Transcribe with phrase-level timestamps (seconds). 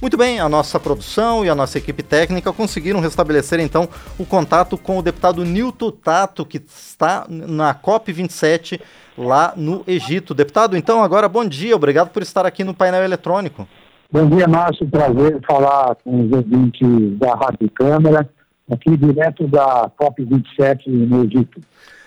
[0.00, 4.76] Muito bem, a nossa produção e a nossa equipe técnica conseguiram restabelecer então o contato
[4.76, 8.78] com o deputado Nilton Tato, que está na COP27
[9.16, 10.34] lá no Egito.
[10.34, 13.66] Deputado, então agora bom dia, obrigado por estar aqui no painel eletrônico.
[14.12, 18.28] Bom dia, Márcio, prazer falar com os ouvintes da Rádio Câmara,
[18.70, 21.58] aqui direto da COP27 no Egito.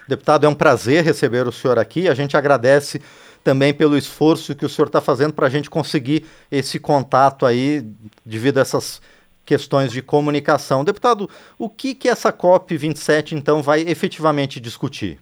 [0.07, 3.01] Deputado, é um prazer receber o senhor aqui, a gente agradece
[3.43, 7.85] também pelo esforço que o senhor está fazendo para a gente conseguir esse contato aí,
[8.25, 9.01] devido a essas
[9.45, 10.83] questões de comunicação.
[10.83, 15.19] Deputado, o que, que essa COP27 então vai efetivamente discutir?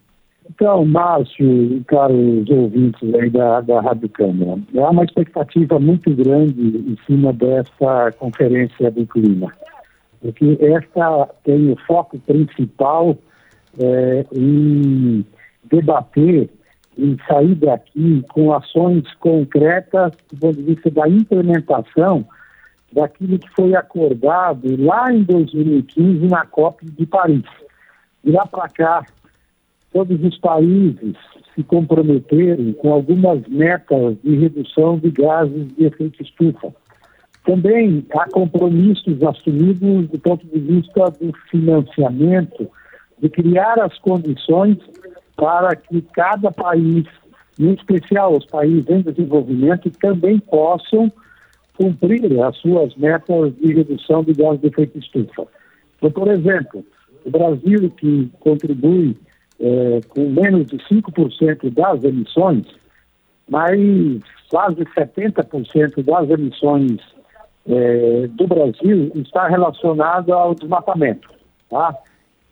[0.50, 6.98] Então, Márcio caros ouvintes aí da, da Rádio Câmara, há uma expectativa muito grande em
[7.06, 9.54] cima dessa conferência do clima,
[10.22, 13.18] porque esta tem o foco principal
[13.80, 15.26] é, em
[15.70, 16.50] debater
[16.98, 22.26] e sair daqui com ações concretas do ponto de vista da implementação
[22.92, 27.44] daquilo que foi acordado lá em 2015 na COP de Paris.
[28.24, 29.06] De lá para cá,
[29.92, 31.16] todos os países
[31.54, 36.74] se comprometeram com algumas metas de redução de gases de efeito estufa.
[37.46, 42.70] Também há compromissos assumidos do ponto de vista do financiamento,
[43.20, 44.78] de criar as condições
[45.38, 47.06] para que cada país,
[47.58, 51.12] em especial os países em desenvolvimento, também possam
[51.78, 55.48] cumprir as suas metas de redução de gás de efeito estufa.
[55.98, 56.84] Então, por exemplo,
[57.24, 59.16] o Brasil, que contribui
[59.60, 62.66] é, com menos de 5% das emissões,
[63.48, 63.80] mas
[64.50, 66.98] quase 70% das emissões
[67.68, 71.30] é, do Brasil está relacionada ao desmatamento.
[71.70, 71.96] Tá?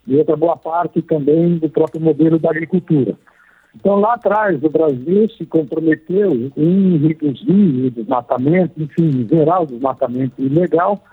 [0.08, 3.16] E outra boa parte também do próprio modelo da agricultura.
[3.76, 10.42] Então, lá atrás, o Brasil se comprometeu em reduzir o desmatamento, enfim, zerar o desmatamento
[10.42, 11.04] ilegal,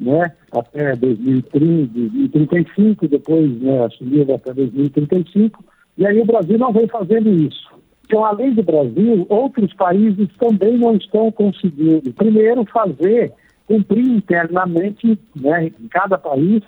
[0.00, 5.62] né, até 2030, 2035, depois né, assumiu até 2035,
[5.98, 7.70] e aí o Brasil não vem fazendo isso.
[8.06, 13.32] Então, além do Brasil, outros países também não estão conseguindo, primeiro, fazer,
[13.68, 16.62] cumprir internamente, né, em cada país,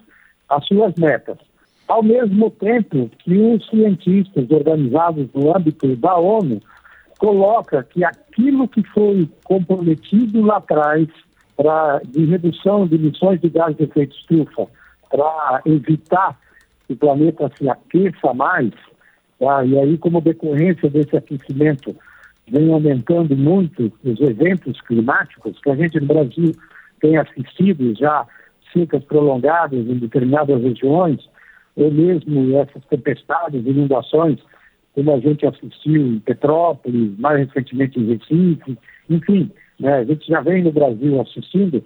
[0.49, 1.39] as suas metas
[1.93, 6.59] ao mesmo tempo que os cientistas organizados no âmbito da ONU
[7.19, 11.07] coloca que aquilo que foi comprometido lá atrás
[11.55, 14.67] para de redução de emissões de gás de efeito estufa
[15.11, 16.39] para evitar
[16.87, 18.71] que o planeta se aqueça mais,
[19.39, 19.63] tá?
[19.63, 21.95] e aí como decorrência desse aquecimento
[22.49, 26.53] vem aumentando muito os eventos climáticos que a gente no Brasil
[27.03, 28.27] tem assistido já
[28.73, 31.31] secas prolongadas em determinadas regiões,
[31.77, 34.39] ou mesmo essas tempestades, inundações,
[34.95, 38.79] como a gente assistiu em Petrópolis, mais recentemente em Recife,
[39.09, 39.51] enfim,
[39.81, 41.83] né, a gente já vem no Brasil assistindo.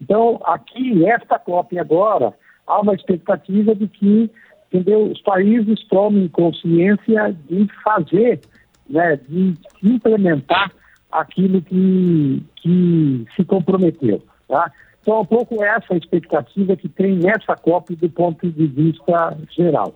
[0.00, 2.32] Então, aqui, esta COP agora,
[2.66, 4.30] há uma expectativa de que
[4.72, 8.40] entendeu, os países tomem consciência de fazer,
[8.88, 10.72] né, de implementar
[11.10, 14.22] aquilo que, que se comprometeu.
[14.48, 14.72] Tá?
[15.02, 19.94] Então, é um pouco essa expectativa que tem nessa COP do ponto de vista geral.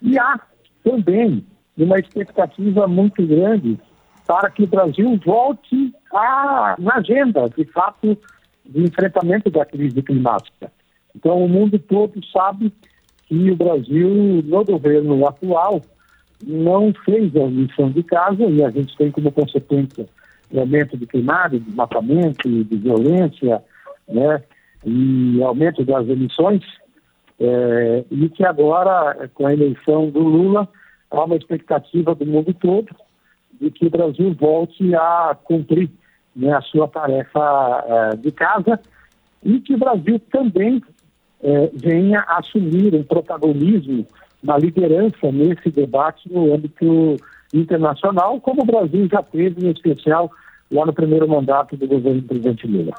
[0.00, 0.40] E há
[0.82, 1.44] também
[1.76, 3.78] uma expectativa muito grande
[4.26, 8.16] para que o Brasil volte à, na agenda, de fato,
[8.66, 10.70] de enfrentamento da crise climática.
[11.14, 12.72] Então, o mundo todo sabe
[13.26, 15.82] que o Brasil, no governo atual,
[16.46, 20.06] não fez a missão de casa e a gente tem como consequência
[20.50, 23.62] o aumento de queimado, desmatamento, de violência,
[24.08, 24.42] né,
[24.84, 26.62] e aumento das emissões,
[27.40, 30.68] é, e que agora, com a eleição do Lula,
[31.10, 32.88] há uma expectativa do mundo todo
[33.60, 35.90] de que o Brasil volte a cumprir
[36.34, 38.80] né, a sua tarefa é, de casa
[39.42, 40.82] e que o Brasil também
[41.42, 44.06] é, venha assumir um protagonismo
[44.42, 47.16] na liderança nesse debate no âmbito
[47.52, 50.30] internacional, como o Brasil já teve, em especial,
[50.70, 52.94] lá no primeiro mandato do governo do presidente Lula.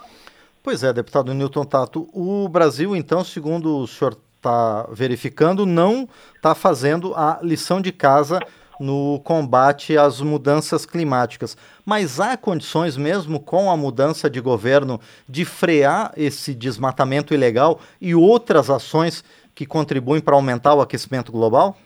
[0.62, 6.54] Pois é, deputado Newton Tato, o Brasil, então, segundo o senhor está verificando, não está
[6.54, 8.39] fazendo a lição de casa
[8.80, 11.57] no combate às mudanças climáticas.
[11.86, 18.16] Mas há condições, mesmo com a mudança de governo, de frear esse desmatamento ilegal e
[18.16, 19.24] outras ações
[19.54, 21.78] que contribuem para aumentar o aquecimento global?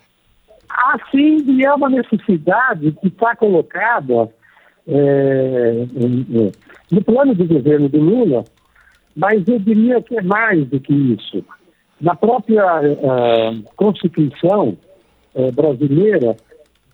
[0.69, 4.29] Ah, sim, e é uma necessidade que está colocada
[4.87, 5.85] é,
[6.91, 8.43] no plano do governo do Lula
[9.15, 11.43] mas eu diria que é mais do que isso.
[12.01, 14.77] Na própria uh, Constituição
[15.35, 16.35] uh, brasileira,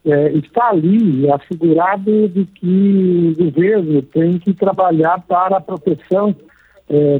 [0.06, 6.36] uh, está ali assegurado de que o governo tem que trabalhar para a proteção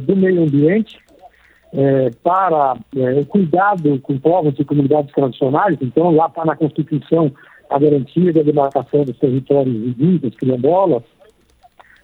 [0.02, 0.98] do meio ambiente
[2.24, 2.74] para
[3.22, 5.78] o cuidado com povos e comunidades tradicionais.
[5.80, 7.32] Então, lá está na Constituição
[7.70, 11.04] a garantia da demarcação dos territórios indígenas, quilombolas,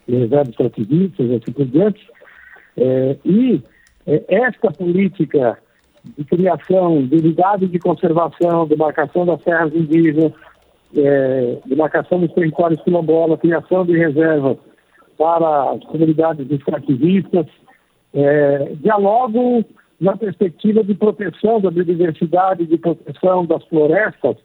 [0.08, 2.08] reservas extrativistas, assim por diante.
[2.76, 3.62] É, e
[4.06, 5.58] é, esta política
[6.16, 10.32] de criação de unidade de conservação, demarcação das terras indígenas,
[10.96, 14.56] é, demarcação dos territórios quilombolas, criação de reservas
[15.18, 17.46] para as comunidades extrativistas,
[18.14, 19.64] é, dialogam
[20.00, 24.36] na perspectiva de proteção da biodiversidade, de proteção das florestas,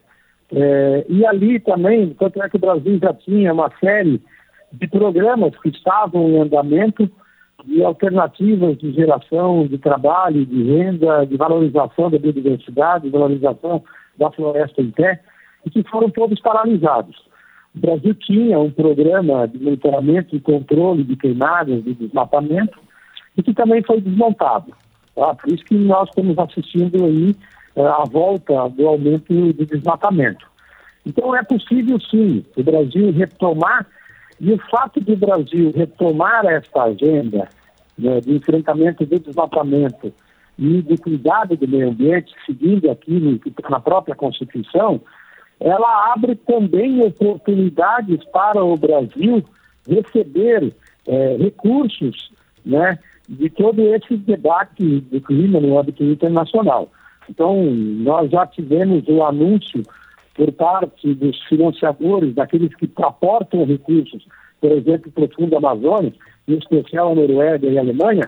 [0.54, 4.22] é, e ali também, tanto é que o Brasil já tinha uma série
[4.74, 7.10] de programas que estavam em andamento
[7.66, 13.84] de alternativas de geração de trabalho, de renda, de valorização da biodiversidade, de valorização
[14.18, 15.22] da floresta em pé,
[15.66, 17.16] e que foram todos paralisados.
[17.76, 22.80] O Brasil tinha um programa de monitoramento e controle de queimadas, de desmatamento,
[23.38, 24.74] e que também foi desmontado.
[25.16, 25.34] Tá?
[25.36, 27.36] Por isso que nós estamos assistindo aí
[27.76, 30.46] uh, a volta do aumento do desmatamento.
[31.06, 33.88] Então é possível sim o Brasil retomar,
[34.42, 37.48] e o fato de o Brasil retomar esta agenda
[37.96, 40.12] né, de enfrentamento do desmatamento
[40.58, 45.00] e de cuidado do meio ambiente, seguindo aquilo que está na própria Constituição,
[45.60, 49.46] ela abre também oportunidades para o Brasil
[49.88, 50.74] receber
[51.08, 52.32] é, recursos
[52.66, 52.98] né,
[53.30, 56.92] de todo esse debate do clima no âmbito internacional.
[57.30, 59.84] Então, nós já tivemos o anúncio
[60.42, 64.26] por parte dos financiadores, daqueles que aportam recursos,
[64.60, 66.12] por exemplo, para o Fundo Amazônia,
[66.48, 68.28] em especial a Noruega e a Alemanha,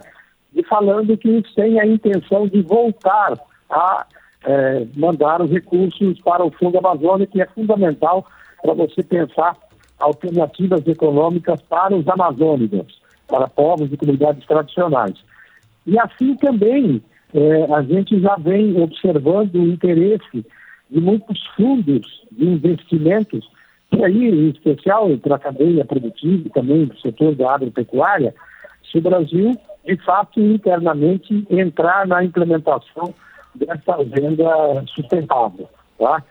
[0.53, 3.33] de falando que têm a intenção de voltar
[3.67, 4.05] a
[4.45, 8.27] é, mandar os recursos para o Fundo Amazônia, que é fundamental
[8.61, 9.57] para você pensar
[9.99, 15.15] alternativas econômicas para os amazônicos, para povos e comunidades tradicionais.
[15.87, 17.01] E assim também
[17.33, 20.45] é, a gente já vem observando o interesse
[20.93, 23.49] de muitos fundos de investimentos,
[23.91, 28.33] e aí, em especial para a cadeia produtiva e também do setor da agropecuária,
[28.89, 33.13] se o Brasil, de fato, internamente entrar na implementação
[33.55, 35.67] dessa agenda sustentável.
[35.97, 36.23] Tá?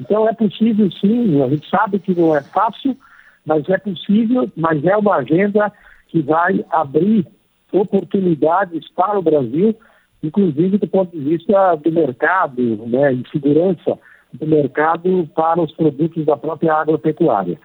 [0.00, 2.96] Então é possível sim, a gente sabe que não é fácil,
[3.44, 5.70] mas é possível, mas é uma agenda
[6.08, 7.26] que vai abrir
[7.72, 9.74] oportunidades para o Brasil,
[10.22, 13.98] inclusive do ponto de vista do mercado né, e segurança
[14.32, 17.58] do mercado para os produtos da própria agropecuária.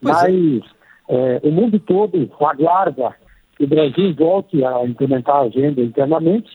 [0.00, 0.30] Pois é.
[0.30, 0.82] mas é.
[1.08, 3.14] É, o mundo todo aguarda
[3.56, 6.50] que o Brasil volte a implementar a agenda internamente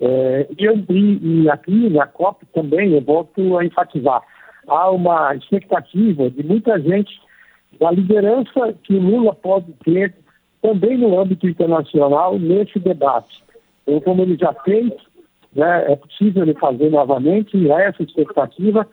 [0.00, 4.22] é, e, e, aqui na COP também eu volto a enfatizar.
[4.66, 7.12] Há uma expectativa de muita gente
[7.78, 10.14] da liderança que o Lula pode ter
[10.60, 13.43] também no âmbito internacional nesse debate.
[13.86, 14.92] Então, como ele já fez,
[15.54, 18.86] né, é possível ele fazer novamente, e há essa expectativa,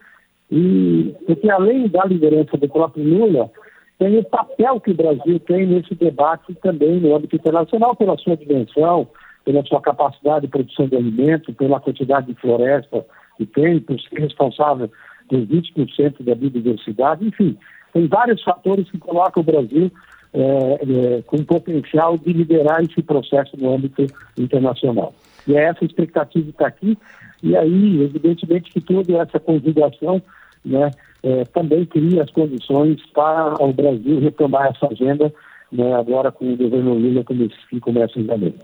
[0.52, 3.50] e porque além da liderança do próprio Lula,
[3.98, 8.36] tem o papel que o Brasil tem nesse debate também no âmbito internacional, pela sua
[8.36, 9.08] dimensão,
[9.46, 13.06] pela sua capacidade de produção de alimentos, pela quantidade de floresta
[13.38, 14.90] que tem, por ser responsável
[15.30, 17.58] por 20% da biodiversidade, enfim,
[17.94, 19.92] tem vários fatores que colocam o Brasil
[20.34, 24.06] é, é, com potencial de liderar esse processo no âmbito
[24.38, 25.14] internacional.
[25.48, 26.98] E é essa expectativa que está aqui,
[27.44, 30.22] e aí, evidentemente, que toda essa conjugação
[30.64, 30.92] né,
[31.24, 35.34] é, também cria as condições para o Brasil retomar essa agenda
[35.72, 37.24] né, agora com o governo Lula
[37.70, 38.56] que começa em janeiro.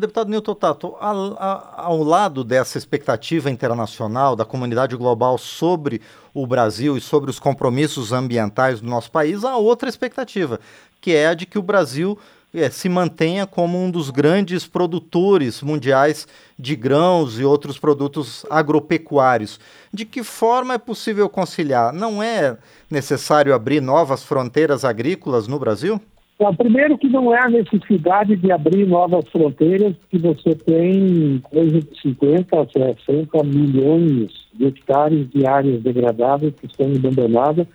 [0.00, 1.36] Deputado Newton Tato, ao,
[1.76, 6.00] ao, lado dessa expectativa internacional da comunidade global sobre
[6.32, 10.58] o Brasil e sobre os compromissos ambientais do nosso país, há outra expectativa,
[11.00, 12.18] que é a de que o Brasil
[12.54, 16.26] é, se mantenha como um dos grandes produtores mundiais
[16.58, 19.60] de grãos e outros produtos agropecuários.
[19.92, 21.92] De que forma é possível conciliar?
[21.92, 22.56] Não é
[22.90, 26.00] necessário abrir novas fronteiras agrícolas no Brasil?
[26.40, 31.82] Bom, primeiro que não é a necessidade de abrir novas fronteiras, que você tem coisa
[31.82, 37.66] de 50 a 60 milhões de hectares de áreas degradadas que estão abandonadas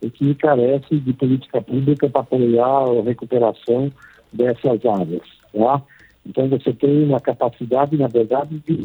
[0.00, 3.90] e que carece de política pública para apoiar a recuperação
[4.32, 5.22] dessas áreas.
[5.52, 5.82] Tá?
[6.24, 8.76] Então você tem uma capacidade, na verdade, de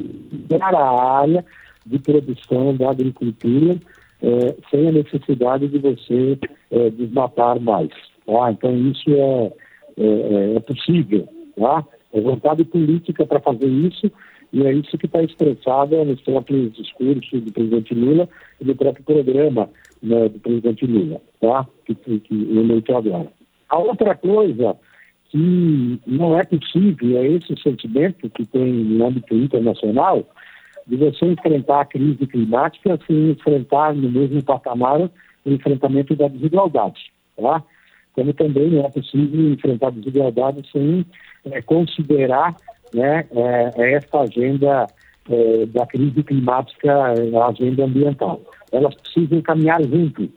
[0.49, 1.45] dar a área
[1.85, 3.77] de produção da agricultura
[4.19, 6.39] é, sem a necessidade de você
[6.71, 7.91] é, desmatar mais.
[8.27, 8.51] Tá?
[8.51, 9.53] Então, isso é,
[9.97, 11.27] é, é, é possível.
[11.55, 11.83] Tá?
[12.13, 14.11] É vontade política para fazer isso,
[14.53, 18.29] e é isso que está expressado nos próprios discursos do presidente Lula
[18.61, 19.69] e no próprio programa
[20.03, 21.65] né, do presidente Lula, tá?
[21.85, 23.31] que, que, que eleitou agora.
[23.69, 24.77] A outra coisa
[25.29, 30.25] que não é possível, é esse sentimento que tem no âmbito internacional,
[30.85, 37.11] de você enfrentar a crise climática sem enfrentar no mesmo patamar o enfrentamento da desigualdade.
[37.35, 37.61] Tá?
[38.17, 41.05] Como também é possível enfrentar desigualdade sem
[41.51, 42.55] é, considerar
[42.91, 44.87] né, é, essa agenda
[45.29, 48.41] é, da crise climática, a agenda ambiental.
[48.71, 50.27] Elas precisam caminhar junto.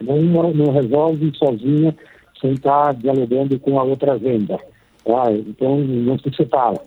[0.00, 1.94] Uma não resolve sozinha
[2.40, 4.58] sem estar dialogando com a outra agenda.
[5.04, 5.30] Tá?
[5.30, 6.80] Então, não se separa.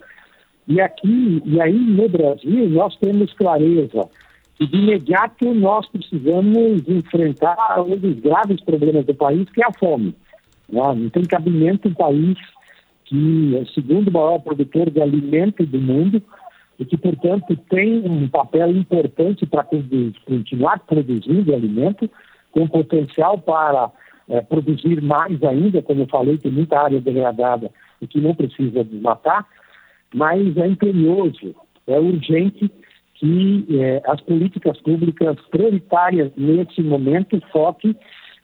[0.67, 4.09] E aqui, e aí no Brasil, nós temos clareza
[4.57, 9.73] que de imediato nós precisamos enfrentar um dos graves problemas do país, que é a
[9.79, 10.13] fome.
[10.69, 12.37] Não, não tem cabimento um país
[13.05, 16.21] que é o segundo maior produtor de alimento do mundo
[16.79, 19.65] e que, portanto, tem um papel importante para
[20.25, 22.09] continuar produzindo alimento,
[22.51, 23.91] com potencial para
[24.29, 27.69] é, produzir mais ainda, como eu falei, tem muita área degradada
[28.01, 29.45] e que não precisa desmatar,
[30.13, 31.55] mas é imperioso,
[31.87, 32.71] é urgente
[33.15, 37.95] que é, as políticas públicas prioritárias nesse momento foquem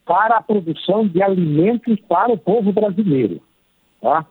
[0.09, 3.39] para a produção de alimentos para o povo brasileiro.
[4.01, 4.25] Tá?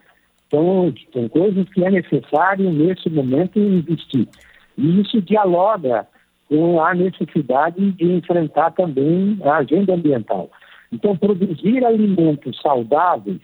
[0.49, 4.27] Então, são coisas que é necessário nesse momento investir.
[4.77, 6.05] E isso dialoga
[6.49, 10.51] com a necessidade de enfrentar também a agenda ambiental.
[10.91, 13.41] Então, produzir alimentos saudáveis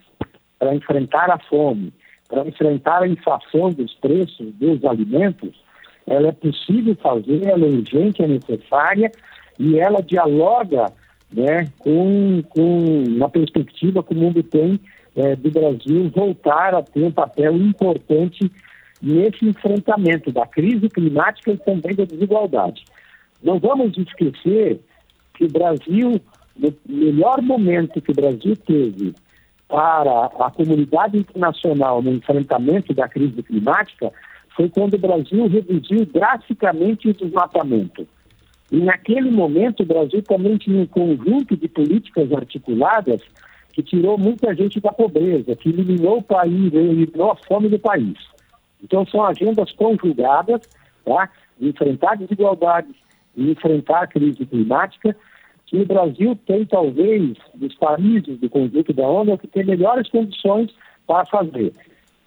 [0.59, 1.93] para enfrentar a fome,
[2.29, 5.55] para enfrentar a inflação dos preços dos alimentos,
[6.05, 9.13] ela é possível fazer, ela é urgente, é necessária
[9.57, 10.93] e ela dialoga
[11.33, 14.79] né, com, com uma perspectiva que o mundo tem
[15.17, 18.51] é, do Brasil voltar a ter um papel importante
[19.01, 22.85] nesse enfrentamento da crise climática e também da desigualdade.
[23.43, 24.81] Não vamos esquecer
[25.35, 26.21] que o Brasil,
[26.57, 29.15] no melhor momento que o Brasil teve
[29.69, 34.13] para a comunidade internacional no enfrentamento da crise climática
[34.57, 38.07] foi quando o Brasil reduziu drasticamente o desmatamento.
[38.75, 43.21] E naquele momento o Brasil também tinha um conjunto de políticas articuladas
[43.73, 48.19] que tirou muita gente da pobreza, que eliminou o país, eliminou a fome do país.
[48.83, 50.63] Então são agendas conjugadas,
[51.05, 51.31] tá?
[51.57, 52.97] De enfrentar desigualdades
[53.37, 55.17] e enfrentar a crise climática,
[55.67, 60.75] que o Brasil tem talvez dos países do conjunto da ONU que tem melhores condições
[61.07, 61.73] para fazer.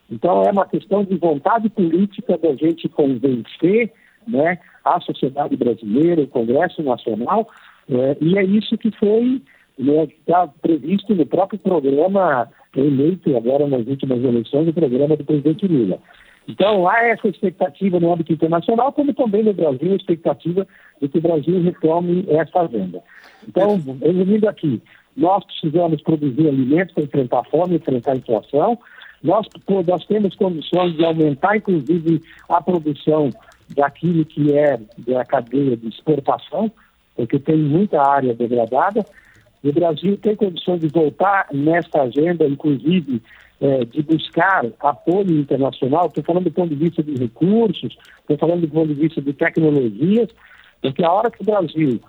[0.09, 3.91] Então é uma questão de vontade política da gente convencer
[4.27, 7.47] né, a sociedade brasileira, o Congresso Nacional,
[7.89, 9.41] é, e é isso que foi
[9.77, 15.67] né, está previsto no próprio programa eleito agora nas últimas eleições, o programa do presidente
[15.67, 15.99] Lula.
[16.47, 20.65] Então, há essa expectativa no âmbito internacional, como também no Brasil, a expectativa
[21.01, 23.03] de que o Brasil retome essa agenda.
[23.47, 24.81] Então, resumindo aqui,
[25.15, 28.79] nós precisamos produzir alimentos para enfrentar a fome, enfrentar a inflação.
[29.21, 29.45] Nós,
[29.85, 33.29] nós temos condições de aumentar, inclusive, a produção
[33.69, 36.71] daquilo que é da cadeia de exportação,
[37.15, 39.05] porque tem muita área degradada.
[39.63, 43.21] O Brasil tem condições de voltar nesta agenda, inclusive
[43.59, 46.07] é, de buscar apoio internacional.
[46.07, 49.33] Estou falando do ponto de vista de recursos, estou falando do ponto de vista de
[49.33, 50.29] tecnologias,
[50.81, 51.99] porque a hora que o Brasil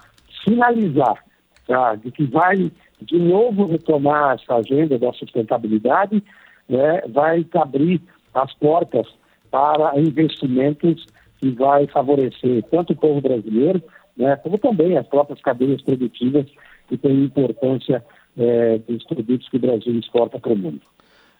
[0.45, 1.25] sinalizar
[1.67, 6.23] tá, de que vai de novo retomar essa agenda da sustentabilidade,
[6.69, 8.01] né, vai abrir
[8.35, 9.07] as portas
[9.51, 11.07] para investimentos
[11.39, 13.83] que vai favorecer tanto o povo brasileiro,
[14.17, 16.47] né, como também as próprias cadeias produtivas
[16.89, 18.05] que têm importância
[18.37, 20.81] é, dos produtos que o Brasil exporta para o mundo.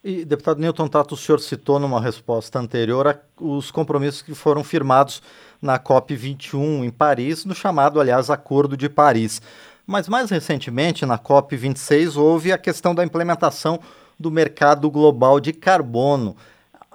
[0.03, 5.21] E, deputado Newton Tato, o senhor citou numa resposta anterior os compromissos que foram firmados
[5.61, 9.43] na COP21 em Paris, no chamado, aliás, Acordo de Paris.
[9.85, 13.81] Mas mais recentemente, na COP26, houve a questão da implementação
[14.19, 16.37] do mercado global de carbono.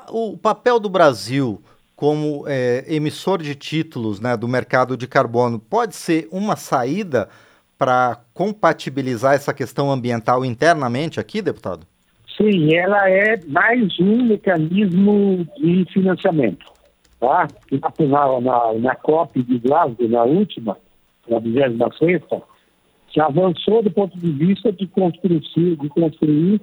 [0.09, 1.61] O papel do Brasil
[2.03, 7.29] como é, emissor de títulos né, do mercado de carbono pode ser uma saída
[7.77, 11.87] para compatibilizar essa questão ambiental internamente aqui, deputado?
[12.35, 16.65] Sim, ela é mais um mecanismo de financiamento.
[17.21, 17.47] Tá?
[17.71, 20.77] Na, na, na COP de Glasgow, na última,
[21.25, 22.21] na 26
[23.13, 26.61] se avançou do ponto de vista de construir, de construir,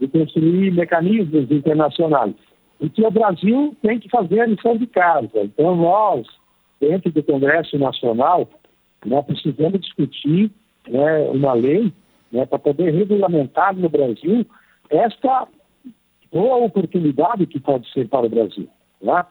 [0.00, 2.34] de construir mecanismos internacionais.
[2.80, 5.30] E que o Brasil tem que fazer a lição de casa.
[5.34, 6.26] Então, nós,
[6.80, 8.48] dentro do Congresso Nacional,
[9.04, 10.50] nós precisamos discutir
[10.88, 11.92] né, uma lei
[12.32, 14.46] né, para poder regulamentar no Brasil
[14.88, 15.46] esta
[16.32, 18.68] boa oportunidade que pode ser para o Brasil.
[19.04, 19.26] Tá?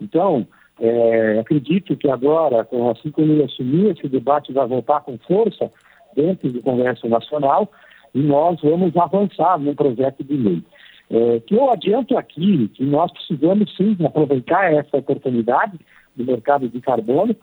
[0.00, 0.46] Então,
[0.80, 5.70] é, acredito que agora, assim como ele assumir, esse debate vai voltar com força
[6.14, 7.70] dentro do Congresso Nacional
[8.14, 10.62] e nós vamos avançar no projeto de lei.
[11.10, 15.78] É, que eu adianto aqui que nós precisamos sim aproveitar essa oportunidade
[16.14, 17.34] do mercado de carbono,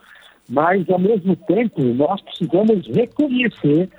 [0.48, 3.90] mas ao mesmo tempo nós precisamos reconhecer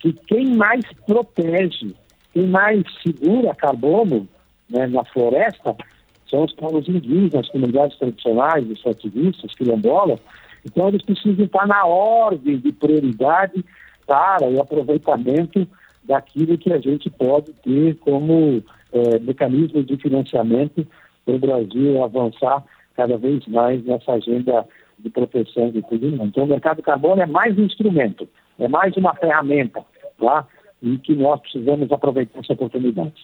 [0.00, 1.94] que quem mais protege,
[2.32, 4.26] quem mais segura carbono
[4.68, 5.76] né, na floresta
[6.28, 10.18] são os povos indígenas, as comunidades tradicionais, os ativistas, quilombolas.
[10.64, 13.64] Então eles precisam estar na ordem de prioridade
[14.04, 15.68] para o aproveitamento
[16.02, 20.86] daquilo que a gente pode ter como é, mecanismos de financiamento
[21.24, 24.66] para o Brasil avançar cada vez mais nessa agenda
[24.98, 26.24] de proteção do clima.
[26.24, 29.84] Então, o mercado de carbono é mais um instrumento, é mais uma ferramenta,
[30.18, 30.46] tá?
[30.82, 33.14] e que nós precisamos aproveitar essa oportunidade.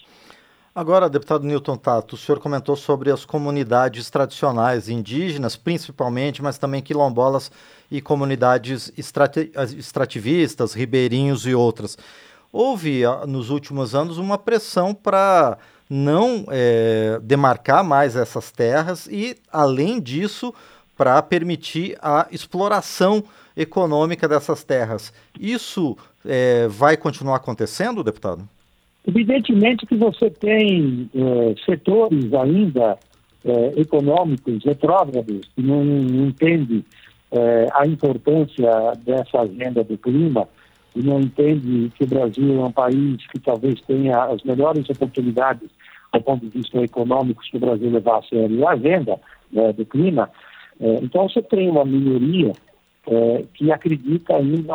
[0.75, 6.81] Agora, deputado Newton Tato, o senhor comentou sobre as comunidades tradicionais indígenas, principalmente, mas também
[6.81, 7.51] quilombolas
[7.91, 11.99] e comunidades extrativistas, ribeirinhos e outras.
[12.53, 19.37] Houve, ah, nos últimos anos, uma pressão para não é, demarcar mais essas terras e,
[19.53, 20.53] além disso,
[20.97, 23.23] para permitir a exploração
[23.57, 25.13] econômica dessas terras.
[25.39, 28.47] Isso é, vai continuar acontecendo, deputado?
[29.07, 32.99] Evidentemente que você tem é, setores ainda
[33.77, 36.85] econômicos retrógrados que não, não entendem
[37.73, 38.69] a importância
[39.07, 40.47] dessa agenda do clima
[40.99, 45.71] e não entendem que o Brasil é um país que talvez tenha as melhores oportunidades
[46.13, 49.21] do ponto de vista econômico se o Brasil levar a sério a agenda
[49.53, 50.29] né, do clima,
[50.81, 52.53] é, então você tem uma minoria
[53.07, 54.75] é, que acredita ainda,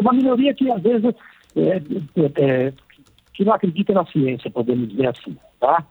[0.00, 1.14] uma minoria que às vezes
[1.56, 1.80] é,
[2.36, 2.72] é,
[3.32, 5.84] que não acredita na ciência, podemos dizer assim, tá?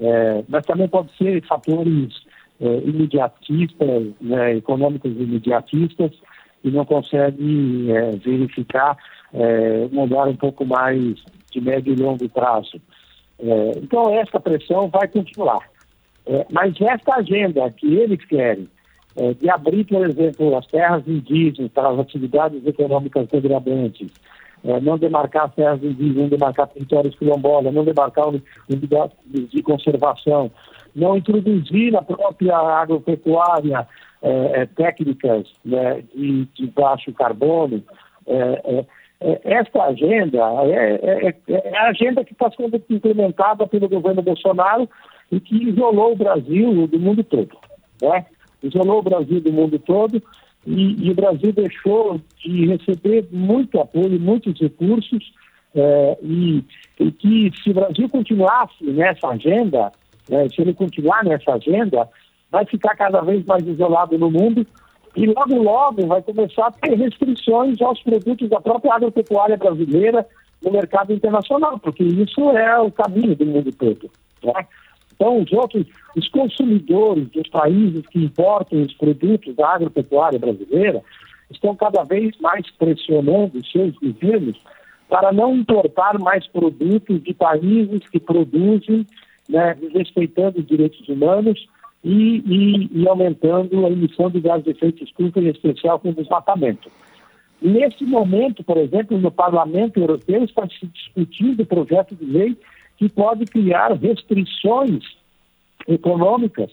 [0.00, 2.12] É, mas também pode ser fatores
[2.60, 6.12] é, imediatistas, né, econômicos imediatistas,
[6.64, 7.88] e não consegue
[8.24, 8.96] verificar
[9.92, 12.80] um olhar um pouco mais de médio e longo prazo.
[13.76, 15.60] então, essa pressão vai continuar.
[16.50, 18.68] mas esta agenda que eles querem,
[19.16, 24.10] é, de abrir, por exemplo, as terras indígenas para as atividades econômicas degradantes,
[24.64, 28.28] é, não demarcar as terras indígenas, não demarcar territórios quilombolas, não demarcar
[28.68, 29.16] unidades
[29.50, 30.50] de conservação,
[30.94, 33.86] não introduzir na própria agropecuária
[34.22, 37.82] é, é técnicas né, de, de, baixo carbono.
[38.26, 38.84] É,
[39.20, 44.88] é, esta agenda é, é, a agenda que está sendo implementada pelo governo Bolsonaro
[45.30, 47.56] e que isolou o Brasil do mundo todo.
[48.00, 48.26] Né?
[48.62, 50.22] isolou o Brasil do mundo todo
[50.66, 55.32] e, e o Brasil deixou de receber muito apoio, muitos recursos,
[55.74, 56.64] é, e,
[57.00, 59.90] e, que se o Brasil continuasse nessa agenda,
[60.30, 62.08] é, se ele continuar nessa agenda,
[62.52, 64.64] vai ficar cada vez mais isolado no mundo
[65.16, 70.26] e logo, logo vai começar a ter restrições aos produtos da própria agropecuária brasileira
[70.62, 74.10] no mercado internacional, porque isso é o caminho do mundo todo.
[74.44, 74.66] Né?
[75.14, 75.86] Então, os outros,
[76.16, 81.02] os consumidores dos países que importam os produtos da agropecuária brasileira
[81.50, 84.58] estão cada vez mais pressionando os seus governos
[85.08, 89.06] para não importar mais produtos de países que produzem,
[89.48, 91.66] né, respeitando os direitos humanos
[92.04, 96.90] e, e, e, aumentando a emissão de gases de efeito estufa, em especial com desmatamento.
[97.60, 102.56] Nesse momento, por exemplo, no Parlamento Europeu está se discutindo o projeto de lei
[102.96, 105.04] que pode criar restrições
[105.86, 106.70] econômicas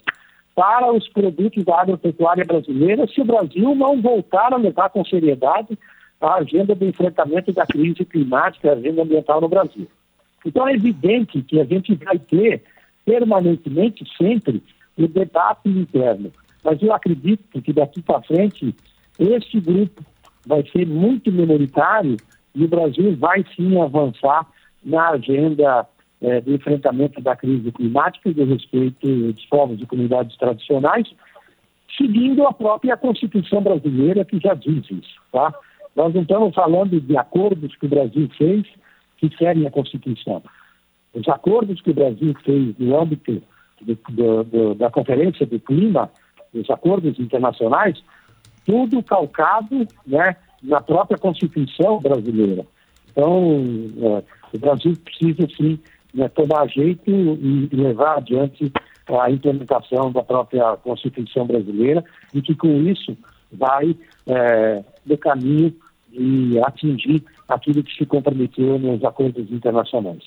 [0.55, 5.77] para os produtos da agropecuária brasileira se o Brasil não voltar a levar com seriedade
[6.19, 9.87] a agenda do enfrentamento da crise climática a agenda ambiental no Brasil.
[10.45, 12.63] Então é evidente que a gente vai ter
[13.05, 14.61] permanentemente sempre
[15.03, 16.31] o debate interno.
[16.63, 18.75] Mas eu acredito que daqui para frente
[19.17, 20.03] este grupo
[20.45, 22.17] vai ser muito minoritário
[22.55, 24.47] e o Brasil vai sim avançar
[24.83, 25.87] na agenda
[26.21, 31.07] é, do enfrentamento da crise climática e do respeito dos povos e comunidades tradicionais,
[31.97, 35.21] seguindo a própria Constituição brasileira que já diz isso.
[35.31, 35.53] Tá?
[35.95, 38.65] Nós não estamos falando de acordos que o Brasil fez
[39.17, 40.41] que ferem a Constituição.
[41.13, 43.41] Os acordos que o Brasil fez no âmbito
[43.81, 46.09] do, do, da Conferência do Clima,
[46.53, 48.01] os acordos internacionais,
[48.65, 52.65] tudo calcado né, na própria Constituição brasileira.
[53.11, 53.63] Então,
[54.01, 54.23] é,
[54.55, 55.79] o Brasil precisa, sim,
[56.13, 58.71] né, tomar jeito e levar adiante
[59.07, 63.17] a implementação da própria Constituição brasileira e que com isso
[63.51, 63.95] vai
[64.27, 65.73] é, no caminho
[66.11, 70.23] de atingir aquilo que se comprometeu nos acordos internacionais.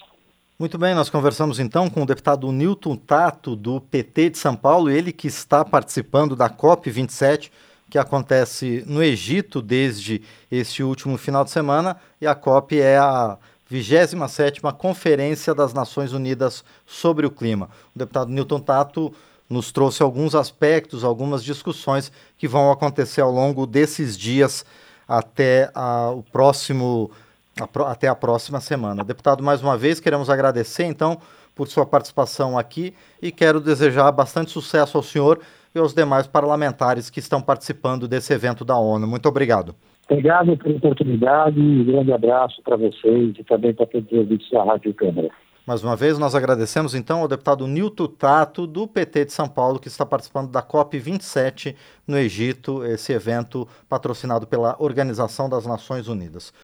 [0.62, 4.88] Muito bem, nós conversamos então com o deputado Newton Tato, do PT de São Paulo,
[4.88, 7.50] ele que está participando da COP27,
[7.90, 13.36] que acontece no Egito desde este último final de semana, e a COP é a
[13.68, 17.68] 27ª Conferência das Nações Unidas sobre o Clima.
[17.92, 19.12] O deputado Newton Tato
[19.50, 24.64] nos trouxe alguns aspectos, algumas discussões que vão acontecer ao longo desses dias
[25.08, 27.10] até a, o próximo
[27.86, 29.04] até a próxima semana.
[29.04, 31.18] Deputado, mais uma vez queremos agradecer então
[31.54, 35.40] por sua participação aqui e quero desejar bastante sucesso ao senhor
[35.74, 39.06] e aos demais parlamentares que estão participando desse evento da ONU.
[39.06, 39.74] Muito obrigado.
[40.08, 44.50] Obrigado pela oportunidade e um grande abraço para vocês e também para todos os ouvintes
[44.50, 45.30] da Rádio Câmara.
[45.64, 49.78] Mais uma vez, nós agradecemos então ao deputado Nilton Tato, do PT de São Paulo,
[49.78, 56.52] que está participando da COP27 no Egito, esse evento patrocinado pela Organização das Nações Unidas.